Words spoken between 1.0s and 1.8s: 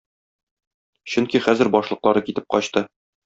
Чөнки хәзер